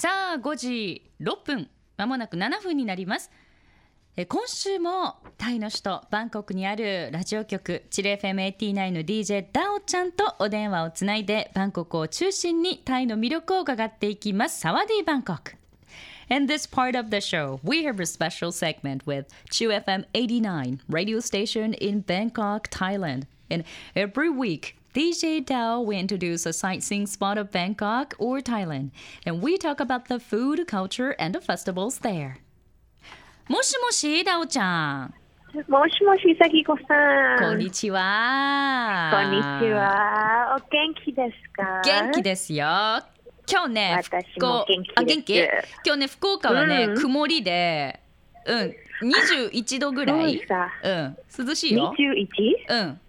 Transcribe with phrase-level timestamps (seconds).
[0.00, 3.32] さあ5時6分まもなく7分になります
[4.16, 15.56] え今週もタイの首都バンコクにあるラジオ局チレ FM89 の DJ ダオちゃんとお電話をつないでバンコクを中心にタイの魅力を伺っていきますサワディバンコク
[16.30, 20.78] In this part of the show, we have a special segment with Chu FM 89
[20.88, 23.24] radio station in Bangkok, Thailand.
[23.50, 23.64] And
[23.96, 28.90] every week, DJ Dao will introduce a sightseeing spot of Bangkok or Thailand,
[29.26, 32.38] and we talk about the food, culture, and the festivals there.
[33.48, 35.14] もしもし、ダオちゃん。
[35.68, 37.38] もしもし、さきこさん。
[37.38, 39.10] こんにちは。
[39.12, 39.70] こんにち。
[39.72, 40.56] は。
[40.56, 42.64] お元気ですか元気ですよ。
[43.46, 45.38] 今日ね、私も元気あ元気
[45.84, 48.00] 今日ね、福岡はね、うん曇りで、
[48.46, 50.42] うん、21度ぐらい。
[50.48, 51.94] さうん、涼しいよ。
[51.98, 52.26] 21?
[52.68, 53.00] うん。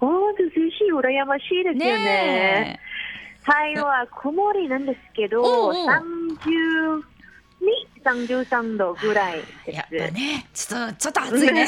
[0.00, 2.02] おー、涼しい、羨ましいですよね。
[2.02, 2.80] ね
[3.44, 7.02] タイは曇りなんですけど、おうおう32、
[8.03, 9.71] 33度ぐらいえ。
[9.71, 9.95] です。
[9.95, 11.67] やっぱね、ちょっと、ちょっと暑いね。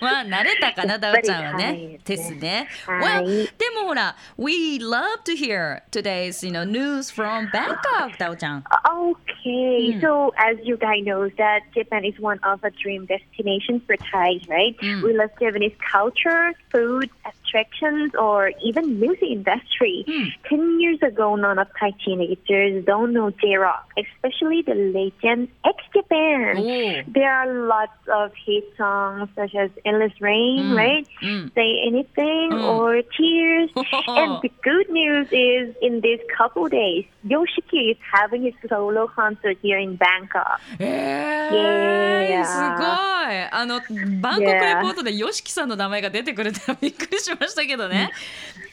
[0.00, 1.68] まあ、慣れたかな、ダウちゃんはやっぱりね。
[1.68, 2.68] はいですね。
[2.86, 8.64] はい Well, でもほら、We love to hear today's, you know, news from Bangkok, ダウちゃん。
[8.64, 10.00] Okay, Mm.
[10.00, 14.40] so as you guys know that Japan is one of the dream destinations for Thais,
[14.48, 14.76] right?
[14.80, 15.02] Mm.
[15.04, 17.10] We love Japanese culture, food,
[17.48, 20.04] attractions, or even music industry.
[20.08, 20.26] Mm.
[20.48, 26.56] Ten years ago, none of Thai teenagers don't know J-rock, especially the legend X Japan.
[26.58, 27.12] Oh.
[27.12, 30.76] There are lots of hit songs such as "Endless Rain," Mm.
[30.76, 31.06] right?
[31.22, 31.52] うん。
[31.54, 32.62] Say anything Mm.
[32.76, 33.70] or tears.
[34.08, 39.56] and the good news is, in these couple days, Yoshiki is having his solo concert
[39.62, 40.60] here in Bangkok.
[40.78, 42.44] えー、 Yeah.
[42.44, 43.80] すごいあの
[44.20, 48.11] バンコクレポートで YOSHIKI さんの名前が出てくるってびっくりし ましたけどね。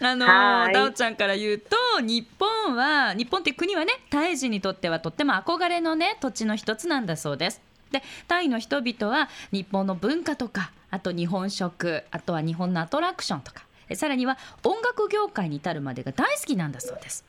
[0.00, 7.62] あのはいダオちゃんから言うと日本は日本って国はねタイ人にとってはとっても憧れのね土地の一つなんだそうです。
[7.90, 17.24] でタイの人々は日本の文化とかあと日本食あとは日本のアトラクションとかえさらには音楽業界に至るまでが大好きなんだそうです。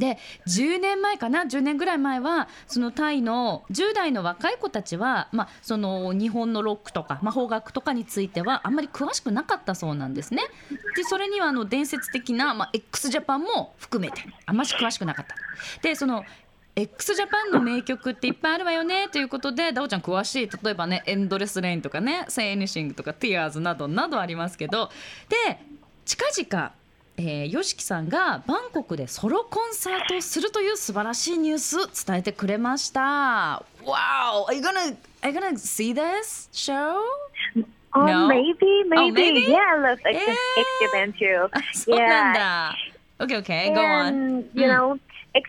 [0.00, 0.18] で
[0.48, 10.42] 10年前かな10年ぐらい前はそのタイの10代の若い子たちは、まあ、その日本のロックとか、まあ、邦楽とかについてはあんまり詳しくなかったそうなんですね。
[10.96, 15.36] でそれにはあの伝説的な、まあ、x ジャパンも含めてあんまり詳しくなかった。
[15.82, 16.24] でその
[16.76, 24.90] x ジャパンの名曲っていっぱいあるわよねということでダオちゃん詳しい例えばね「エンドレス・レイン」とかね「Say Anything」とか「Tears」などなどありますけど
[25.28, 25.58] で
[26.04, 26.72] 近々
[27.22, 33.62] えー、YOSHIKI さんがバンコクでソロコンサートをするという素晴らしいニュース伝えてくれました。
[33.84, 34.46] Wow!
[34.48, 36.96] Are you gonna, are you gonna see this show?
[37.92, 38.26] Oh, No?
[38.28, 38.96] maybe, maybe.
[38.96, 39.40] Oh, maybe?
[39.50, 40.34] Yeah, I love X, Yeah.
[40.86, 41.48] Japan too.
[41.52, 42.74] あそうなんだ。
[43.18, 44.06] Okay, okay, go on.
[44.06, 44.76] And, you Mm.
[44.94, 44.98] know,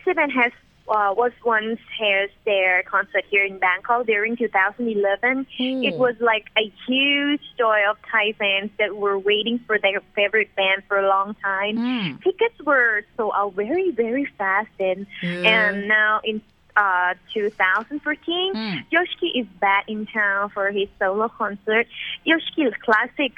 [0.04, 0.52] Japan has
[0.92, 5.46] uh, was once has their concert here in Bangkok during 2011.
[5.58, 5.98] It Hmm.
[5.98, 10.82] was like a huge joy of Thai fans that were waiting for their favorite band
[10.88, 11.76] for a long time.
[11.78, 12.20] うん。
[12.22, 15.06] Tickets were sold out very, very fast, and
[15.44, 16.42] and now in
[16.76, 18.84] uh, 2014, Mm.
[18.90, 21.86] Yoshiki is back in town for his solo concert.
[22.26, 23.32] Yoshiki's classic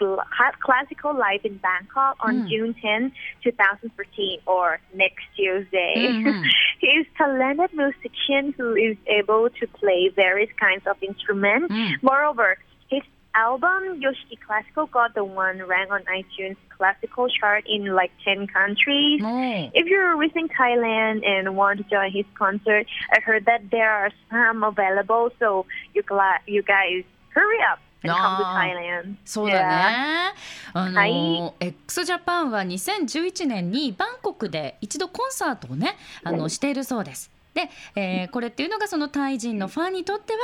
[0.61, 2.49] classical live in Bangkok on Mm.
[2.49, 3.13] June 10,
[3.43, 5.95] 2014, or next Tuesday.
[5.97, 6.45] Mhm.
[6.81, 11.73] he is talented musician who is able to play various kinds of instruments.
[11.75, 12.03] Mm.
[12.03, 12.57] Moreover,
[12.89, 13.03] his
[13.35, 19.21] album Yoshiki Classical got the one rank on iTunes classical chart in like 10 countries.
[19.23, 23.89] も If you're visiting Thailand and want to join his concert, I heard that there
[23.91, 28.61] are some available, so you gla- you guys hurry up and come to Ah.
[28.63, 29.17] Thailand.
[29.25, 30.35] そうだね。
[30.73, 37.31] あの、はい x ジャパンは2011年にバンコクで一度コンサートをねあのしているそうです。
[37.55, 40.39] で、えーこれっていうのがそのタイ人のファンにとっては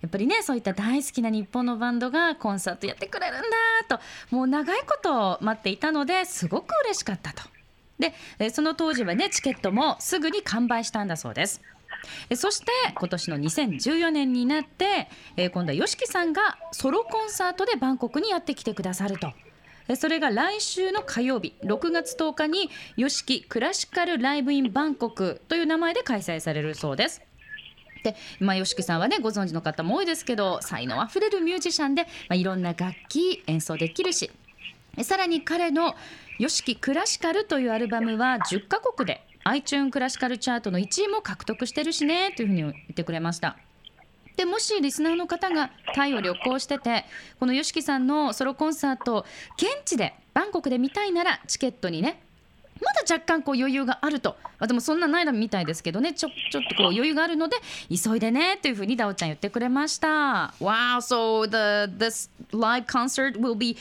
[0.00, 3.48] やっぱりねそういった大好きな日本のバンドがコンサートやってくれるんだ
[3.88, 7.42] ともう長いこと待っていたのですごく嬉しかったと。
[7.98, 11.60] でその当時はねチケットもすぐに完売したんだそうです。
[12.34, 19.32] そして今年の2014年になって、今度は YOSHIKI さんがソロコンサートでバンコクにやってきてくださると。
[19.96, 27.22] それが来週の火曜日6月10日に YOSHIKI クラシカルライブインバンコクという名前で開催されるそうです。
[28.02, 34.30] で、まあ、YOSHIKI さんはねご存知の方も多いですけど才能あふれるミュージシャンで、まあ、いろんな楽器演奏できるし
[34.96, 35.94] えさらに彼の
[36.40, 43.56] YOSHIKI クラシカルというアルバムは10カ国で iTunes クラシカルチャートの1位も獲得してるしねというふうに言ってくれました。
[44.36, 47.04] でもしリスナーの方がタイを旅行してて
[47.38, 49.26] この YOSHIKI さんのソロコンサートを
[49.56, 52.20] 現地でバンコクで見たいならチケットにね
[52.80, 57.56] まだ若干こう余裕があると、あでもそんなないみたいですけどね、ちょちょっとこう余裕があるので
[57.88, 60.52] 急いでねというふうにダオちゃん言ってくれました。
[60.60, 63.76] Wow, so the this live concert will be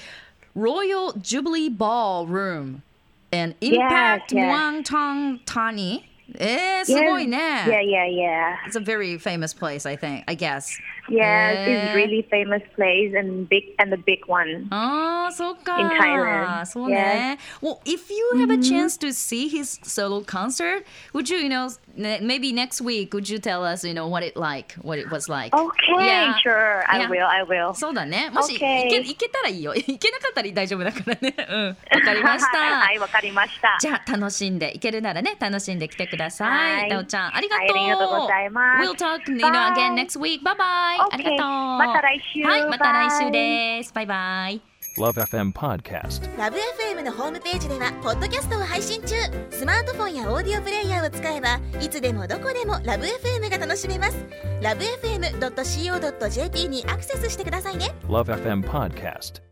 [0.55, 2.83] Royal Jubilee Ballroom
[3.31, 4.85] and Impact yes.
[4.85, 6.10] Muangtong Tani.
[6.38, 7.38] えー、すごいね。
[7.66, 8.56] Yeah, yeah, yeah.
[8.66, 10.24] It's a very famous place, I think.
[10.26, 10.78] I guess.
[11.10, 11.50] Yes, Yeah.
[11.52, 14.66] it's really famous place and big and the big one.
[14.70, 15.78] ああ、そうか。
[15.78, 16.66] In Thailand.
[16.66, 17.38] そうね。
[17.62, 20.84] Well, if you have a chance to see his solo concert,
[21.14, 24.24] would you, you know, ne- maybe next week, would you tell us, you know, what
[24.26, 25.54] it like, what it was like?
[25.56, 26.34] Okay, Yeah.
[26.42, 26.82] sure.
[26.88, 27.08] I Yeah.
[27.08, 27.24] will.
[27.28, 27.72] I will.
[27.74, 28.28] そうだね。
[28.30, 28.86] もし、 Okay.
[28.86, 29.74] いけ行けたらいいよ。
[29.76, 31.34] 行けなかったら大丈夫だからね。
[31.48, 31.66] うん。
[31.68, 32.58] わかりました。
[32.58, 33.76] はい、わかりました。
[33.80, 36.46] じゃあ楽しんでいけるならね楽しんできてくださ。
[36.46, 37.66] はいいダオちゃんありがとう。
[37.68, 39.72] はいありがとうございます We'll talk you know Bye.
[39.72, 40.42] again next week.
[40.42, 40.96] Bye bye.
[41.11, 41.37] ありがとう。
[41.37, 43.93] また来週はいまた来週.です。
[43.93, 44.61] バイバイ。
[44.97, 46.37] Love FM Podcast.
[46.37, 49.15] ラブ f m のホームページではポッドキャストを配信中
[49.49, 54.25] スマートフォンやオーディオプレイヤーを使えばいつでもどこでもラブ f m が楽しめます
[54.61, 59.50] ラブ FM.co.jp にアクセスしてくださいね Love FM Podcast.